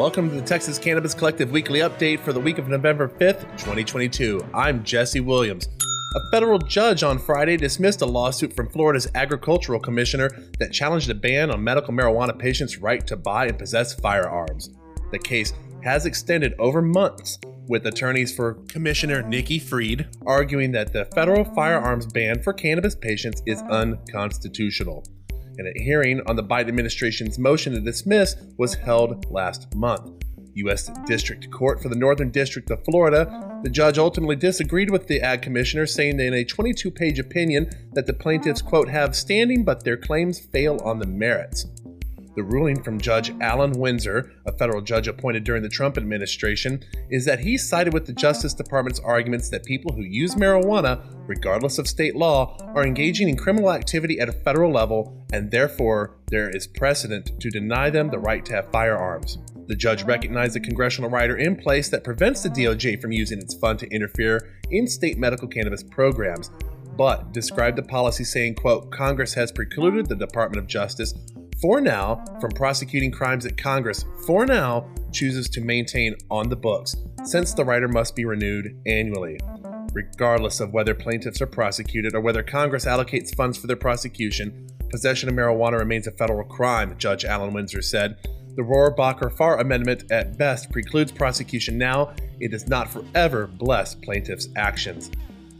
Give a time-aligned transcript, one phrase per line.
[0.00, 4.42] Welcome to the Texas Cannabis Collective weekly update for the week of November 5th, 2022.
[4.54, 5.68] I'm Jesse Williams.
[6.16, 11.14] A federal judge on Friday dismissed a lawsuit from Florida's agricultural commissioner that challenged a
[11.14, 14.70] ban on medical marijuana patients' right to buy and possess firearms.
[15.12, 15.52] The case
[15.82, 17.38] has extended over months,
[17.68, 23.42] with attorneys for Commissioner Nikki Fried arguing that the federal firearms ban for cannabis patients
[23.44, 25.04] is unconstitutional
[25.60, 30.24] and a hearing on the Biden administration's motion to dismiss was held last month.
[30.54, 30.90] U.S.
[31.06, 35.42] District Court for the Northern District of Florida, the judge ultimately disagreed with the ag
[35.42, 39.96] commissioner, saying in a 22 page opinion that the plaintiffs, quote, have standing, but their
[39.96, 41.66] claims fail on the merits.
[42.40, 47.26] The ruling from Judge Allen Winsor, a federal judge appointed during the Trump administration, is
[47.26, 51.86] that he sided with the Justice Department's arguments that people who use marijuana, regardless of
[51.86, 56.66] state law, are engaging in criminal activity at a federal level, and therefore there is
[56.66, 59.36] precedent to deny them the right to have firearms.
[59.66, 63.52] The judge recognized a congressional rider in place that prevents the DOJ from using its
[63.52, 66.50] fund to interfere in state medical cannabis programs,
[66.96, 71.12] but described the policy saying, quote, Congress has precluded the Department of Justice
[71.60, 76.96] for now from prosecuting crimes that Congress, for now, chooses to maintain on the books,
[77.24, 79.38] since the rider must be renewed annually.
[79.92, 85.28] Regardless of whether plaintiffs are prosecuted or whether Congress allocates funds for their prosecution, possession
[85.28, 88.16] of marijuana remains a federal crime, Judge Allen Winsor said.
[88.56, 92.14] The Rohrabacher Farr Amendment at best precludes prosecution now.
[92.40, 95.10] It does not forever bless plaintiffs' actions.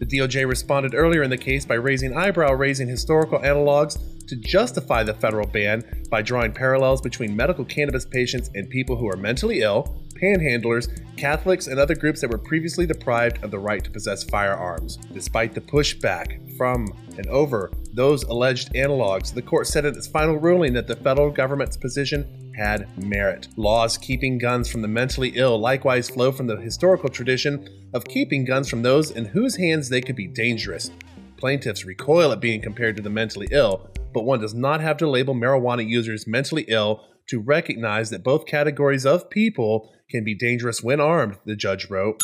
[0.01, 3.99] The DOJ responded earlier in the case by raising eyebrow raising historical analogs
[4.29, 9.11] to justify the federal ban by drawing parallels between medical cannabis patients and people who
[9.11, 13.83] are mentally ill, panhandlers, Catholics, and other groups that were previously deprived of the right
[13.85, 14.97] to possess firearms.
[15.13, 20.37] Despite the pushback from and over those alleged analogs, the court said in its final
[20.37, 23.49] ruling that the federal government's position had merit.
[23.57, 28.45] Laws keeping guns from the mentally ill likewise flow from the historical tradition of keeping
[28.45, 30.91] guns from those in whose hands they could be dangerous.
[31.37, 35.09] Plaintiffs recoil at being compared to the mentally ill, but one does not have to
[35.09, 40.83] label marijuana users mentally ill to recognize that both categories of people can be dangerous
[40.83, 42.23] when armed, the judge wrote.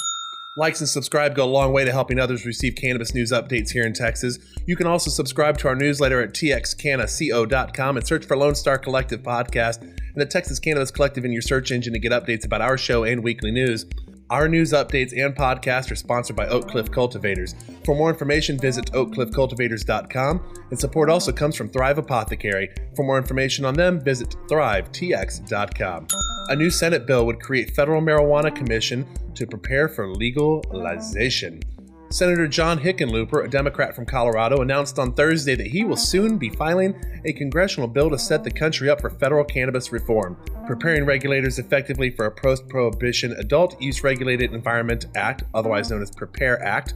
[0.59, 3.85] Likes and subscribe go a long way to helping others receive cannabis news updates here
[3.85, 4.39] in Texas.
[4.67, 9.23] You can also subscribe to our newsletter at txcannaco.com and search for Lone Star Collective
[9.23, 12.79] Podcast and the Texas Cannabis Collective in your search engine to get updates about our
[12.79, 13.85] show and weekly news.
[14.29, 17.55] Our news updates and podcast are sponsored by Oak Cliff Cultivators.
[17.85, 22.71] For more information, visit oakcliffcultivators.com, and support also comes from Thrive Apothecary.
[22.97, 26.09] For more information on them, visit thrivetx.com.
[26.49, 31.61] A new Senate bill would create federal marijuana commission to prepare for legalization.
[32.09, 36.51] Senator John Hickenlooper, a Democrat from Colorado, announced on Thursday that he will soon be
[36.51, 36.95] filing
[37.25, 40.37] a congressional bill to set the country up for federal cannabis reform,
[40.67, 46.13] preparing regulators effectively for a post prohibition Adult Use Regulated Environment Act, otherwise known as
[46.13, 46.95] PREPARE Act,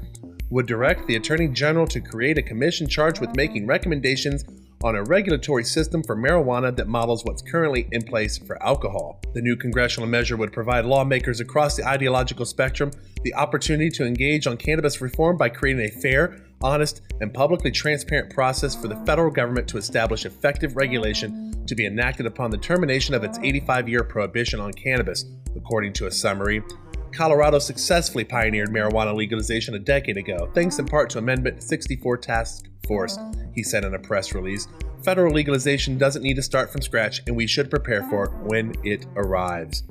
[0.50, 4.44] would direct the Attorney General to create a commission charged with making recommendations
[4.82, 9.20] on a regulatory system for marijuana that models what's currently in place for alcohol.
[9.34, 12.90] The new congressional measure would provide lawmakers across the ideological spectrum
[13.22, 18.32] the opportunity to engage on cannabis reform by creating a fair, honest, and publicly transparent
[18.32, 23.14] process for the federal government to establish effective regulation to be enacted upon the termination
[23.14, 26.62] of its 85 year prohibition on cannabis, according to a summary.
[27.12, 32.66] Colorado successfully pioneered marijuana legalization a decade ago, thanks in part to Amendment 64 Task
[32.86, 33.18] Force,
[33.54, 34.68] he said in a press release.
[35.02, 38.74] Federal legalization doesn't need to start from scratch, and we should prepare for it when
[38.84, 39.82] it arrives.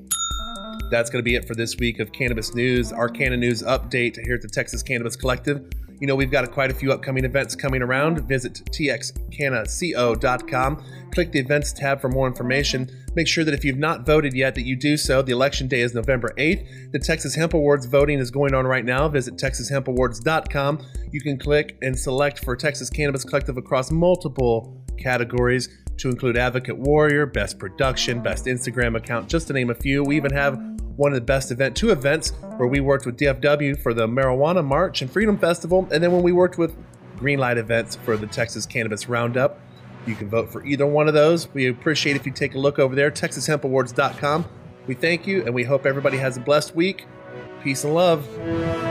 [0.91, 4.23] That's going to be it for this week of Cannabis News, our Canna News update
[4.23, 5.69] here at the Texas Cannabis Collective.
[5.99, 8.27] You know, we've got quite a few upcoming events coming around.
[8.27, 10.83] Visit txcannaco.com.
[11.11, 12.89] Click the events tab for more information.
[13.15, 15.21] Make sure that if you've not voted yet, that you do so.
[15.21, 16.91] The election day is November 8th.
[16.91, 19.07] The Texas Hemp Awards voting is going on right now.
[19.09, 20.85] Visit texashempawards.com.
[21.11, 26.77] You can click and select for Texas Cannabis Collective across multiple categories to include Advocate
[26.77, 30.03] Warrior, Best Production, Best Instagram Account, just to name a few.
[30.03, 30.57] We even have
[30.99, 34.63] one of the best event, two events where we worked with DFW for the Marijuana
[34.63, 36.75] March and Freedom Festival, and then when we worked with
[37.17, 39.59] Greenlight events for the Texas Cannabis Roundup.
[40.05, 41.53] You can vote for either one of those.
[41.53, 44.45] We appreciate if you take a look over there, TexasHempAwards.com.
[44.87, 47.05] We thank you, and we hope everybody has a blessed week.
[47.63, 48.88] Peace and love.